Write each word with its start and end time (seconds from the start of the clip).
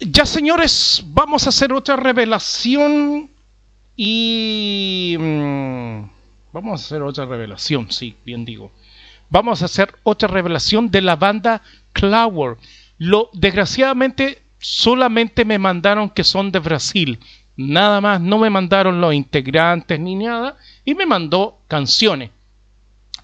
Ya 0.00 0.26
señores, 0.26 1.02
vamos 1.08 1.46
a 1.46 1.48
hacer 1.48 1.72
otra 1.72 1.96
revelación 1.96 3.30
y... 3.96 5.16
mm, 5.18 6.02
vamos 6.52 6.80
a 6.80 6.84
hacer 6.84 7.02
otra 7.02 7.26
revelación, 7.26 7.90
sí, 7.90 8.16
bien 8.24 8.44
digo. 8.44 8.70
Vamos 9.28 9.60
a 9.60 9.64
hacer 9.64 9.94
otra 10.04 10.28
revelación 10.28 10.90
de 10.90 11.02
la 11.02 11.16
banda 11.16 11.62
Clower. 11.92 12.58
Lo, 12.96 13.28
desgraciadamente, 13.32 14.40
solamente 14.58 15.44
me 15.44 15.58
mandaron 15.58 16.10
que 16.10 16.24
son 16.24 16.52
de 16.52 16.60
Brasil. 16.60 17.18
Nada 17.56 18.00
más, 18.00 18.20
no 18.20 18.38
me 18.38 18.50
mandaron 18.50 19.00
los 19.00 19.12
integrantes 19.12 19.98
ni 19.98 20.14
nada. 20.14 20.56
Y 20.84 20.94
me 20.94 21.06
mandó 21.06 21.58
canciones. 21.66 22.30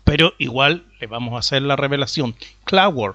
Pero 0.02 0.34
igual 0.38 0.84
le 1.00 1.06
vamos 1.06 1.34
a 1.34 1.38
hacer 1.38 1.62
la 1.62 1.77
revelación. 1.77 2.34
Clower, 2.64 3.14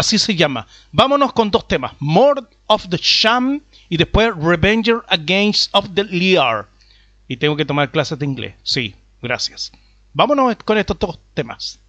así 0.00 0.18
se 0.18 0.34
llama. 0.34 0.66
Vámonos 0.92 1.32
con 1.32 1.50
dos 1.50 1.68
temas. 1.68 1.92
More 2.00 2.42
of 2.66 2.88
the 2.88 2.96
Sham 2.96 3.60
y 3.88 3.96
después 3.98 4.34
Revenger 4.34 5.02
Against 5.08 5.74
of 5.74 5.90
the 5.94 6.04
Lear. 6.04 6.66
Y 7.28 7.36
tengo 7.36 7.56
que 7.56 7.66
tomar 7.66 7.90
clases 7.90 8.18
de 8.18 8.24
inglés. 8.24 8.54
Sí, 8.62 8.94
gracias. 9.20 9.72
Vámonos 10.14 10.56
con 10.64 10.78
estos 10.78 10.98
dos 10.98 11.18
temas. 11.34 11.79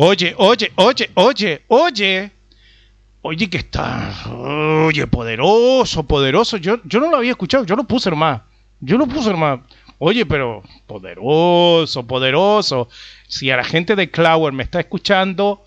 Oye, 0.00 0.32
oye, 0.38 0.70
oye, 0.76 1.10
oye, 1.14 1.62
oye. 1.66 2.30
Oye, 3.20 3.50
que 3.50 3.58
está. 3.58 4.14
Oye, 4.30 5.08
poderoso, 5.08 6.04
poderoso. 6.04 6.56
Yo, 6.56 6.78
yo 6.84 7.00
no 7.00 7.10
lo 7.10 7.16
había 7.16 7.32
escuchado, 7.32 7.64
yo 7.64 7.74
lo 7.74 7.82
puse 7.82 8.08
hermano. 8.08 8.44
Yo 8.78 8.96
lo 8.96 9.08
puse 9.08 9.28
hermano. 9.28 9.64
Oye, 9.98 10.24
pero 10.24 10.62
poderoso, 10.86 12.06
poderoso. 12.06 12.88
Si 13.26 13.50
a 13.50 13.56
la 13.56 13.64
gente 13.64 13.96
de 13.96 14.08
Clower 14.08 14.52
me 14.52 14.62
está 14.62 14.78
escuchando, 14.78 15.66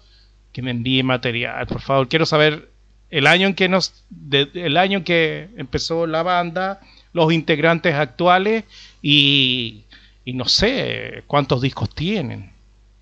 que 0.53 0.61
me 0.61 0.71
envíe 0.71 1.03
material, 1.03 1.67
por 1.67 1.81
favor. 1.81 2.07
Quiero 2.07 2.25
saber 2.25 2.69
el 3.09 3.27
año 3.27 3.47
en 3.47 3.53
que 3.53 3.67
nos, 3.67 4.05
el 4.31 4.77
año 4.77 4.99
en 4.99 5.03
que 5.03 5.49
empezó 5.57 6.07
la 6.07 6.23
banda, 6.23 6.79
los 7.11 7.33
integrantes 7.33 7.95
actuales 7.95 8.63
y, 9.01 9.83
y 10.23 10.31
no 10.31 10.45
sé 10.45 11.25
cuántos 11.27 11.61
discos 11.61 11.93
tienen. 11.93 12.53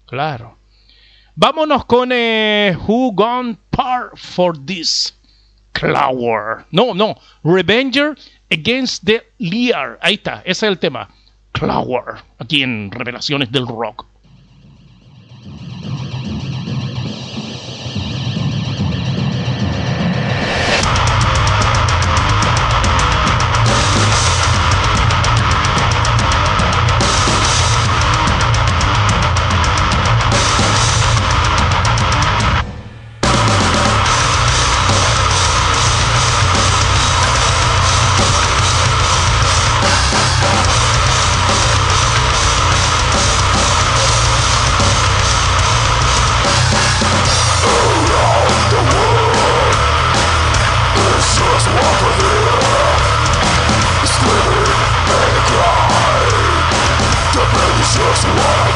Claro. 0.07 0.58
Vámonos 1.41 1.85
con 1.85 2.11
eh, 2.11 2.75
Who 2.85 3.13
Gone 3.13 3.55
Par 3.69 4.11
for 4.17 4.57
This 4.65 5.15
Clower. 5.71 6.65
No, 6.71 6.93
no. 6.93 7.15
Revenger 7.45 8.17
Against 8.51 9.05
the 9.05 9.23
Lear. 9.37 9.97
Ahí 10.01 10.15
está, 10.15 10.41
ese 10.43 10.65
es 10.65 10.71
el 10.71 10.79
tema. 10.79 11.07
Clower. 11.53 12.15
Aquí 12.39 12.61
en 12.61 12.91
Revelaciones 12.91 13.49
del 13.53 13.67
Rock. 13.67 14.05
Just 57.99 58.68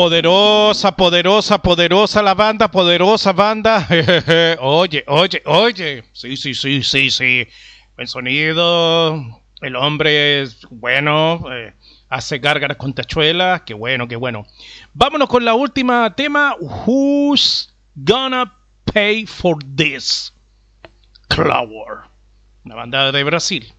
Poderosa, 0.00 0.96
poderosa, 0.96 1.58
poderosa 1.58 2.22
la 2.22 2.32
banda, 2.32 2.70
poderosa 2.70 3.34
banda. 3.34 3.86
oye, 4.60 5.04
oye, 5.06 5.42
oye. 5.44 6.04
Sí, 6.14 6.38
sí, 6.38 6.54
sí, 6.54 6.82
sí, 6.82 7.10
sí. 7.10 7.46
Buen 7.96 8.08
sonido. 8.08 9.42
El 9.60 9.76
hombre 9.76 10.40
es 10.40 10.66
bueno. 10.70 11.44
Eh, 11.52 11.74
hace 12.08 12.38
gárgaras 12.38 12.78
con 12.78 12.94
tachuelas. 12.94 13.60
Qué 13.66 13.74
bueno, 13.74 14.08
qué 14.08 14.16
bueno. 14.16 14.46
Vámonos 14.94 15.28
con 15.28 15.44
la 15.44 15.52
última 15.52 16.14
tema. 16.16 16.56
Who's 16.58 17.70
gonna 17.94 18.56
pay 18.94 19.26
for 19.26 19.58
this? 19.76 20.32
Clower. 21.28 22.04
Una 22.64 22.74
banda 22.74 23.12
de 23.12 23.22
Brasil. 23.22 23.70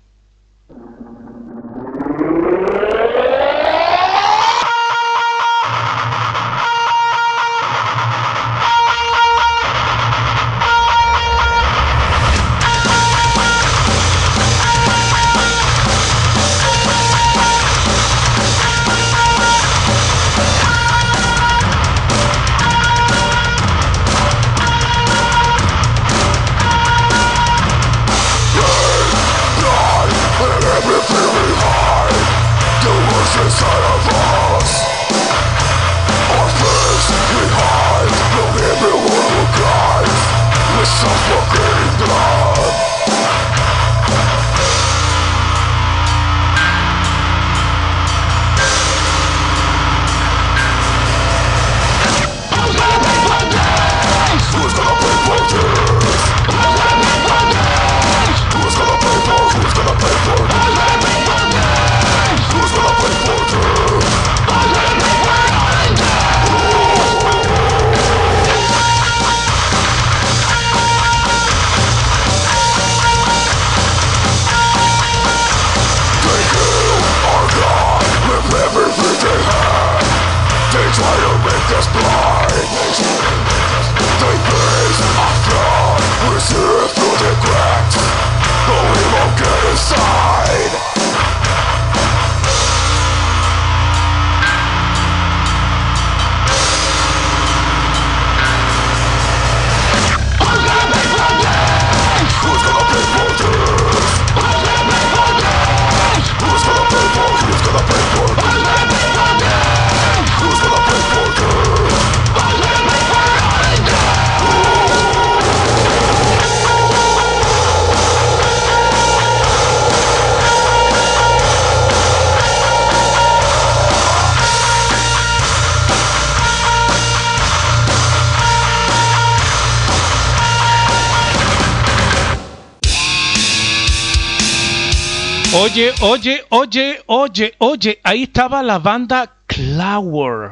Oye, 135.54 135.92
oye, 136.00 136.46
oye, 136.48 137.04
oye, 137.08 137.54
oye, 137.58 138.00
ahí 138.04 138.24
estaba 138.24 138.64
la 138.64 138.80
banda 138.80 139.34
Clower. 139.48 140.52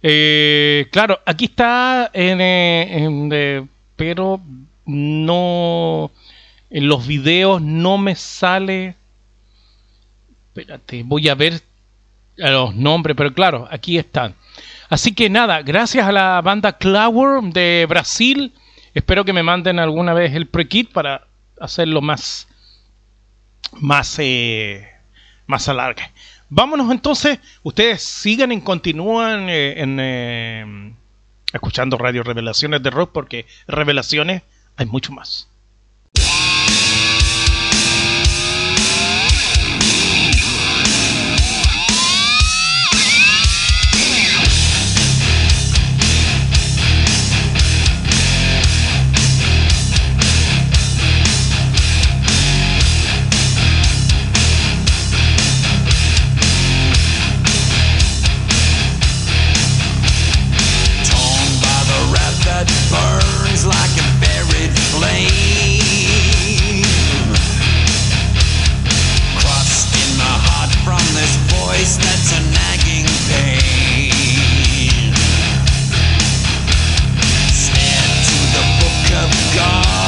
Eh, 0.00 0.86
claro, 0.92 1.18
aquí 1.26 1.46
está 1.46 2.10
en, 2.12 2.40
eh, 2.40 3.04
en, 3.04 3.30
eh, 3.32 3.66
pero 3.96 4.40
no 4.86 6.12
en 6.70 6.88
los 6.88 7.08
videos 7.08 7.60
no 7.60 7.98
me 7.98 8.14
sale. 8.14 8.94
Espérate, 10.46 11.02
voy 11.02 11.28
a 11.28 11.34
ver 11.34 11.60
los 12.36 12.72
nombres, 12.76 13.16
pero 13.16 13.34
claro, 13.34 13.66
aquí 13.68 13.98
están. 13.98 14.36
Así 14.88 15.12
que 15.12 15.28
nada, 15.28 15.62
gracias 15.62 16.06
a 16.06 16.12
la 16.12 16.40
banda 16.40 16.78
Clower 16.78 17.42
de 17.52 17.84
Brasil. 17.88 18.52
Espero 18.94 19.24
que 19.24 19.32
me 19.32 19.42
manden 19.42 19.80
alguna 19.80 20.14
vez 20.14 20.32
el 20.34 20.46
pre-kit 20.46 20.92
para 20.92 21.26
hacerlo 21.58 22.00
más 22.00 22.46
más, 23.78 24.16
eh, 24.18 24.88
más 25.46 25.68
alargue. 25.68 26.10
Vámonos 26.48 26.90
entonces, 26.90 27.38
ustedes 27.62 28.02
sigan 28.02 28.52
y 28.52 28.60
continúan 28.60 29.48
eh, 29.48 29.80
en, 29.80 29.98
eh, 30.00 30.94
escuchando 31.52 31.96
Radio 31.96 32.22
Revelaciones 32.22 32.82
de 32.82 32.90
Rock 32.90 33.10
porque 33.12 33.46
revelaciones 33.66 34.42
hay 34.76 34.86
mucho 34.86 35.12
más. 35.12 35.49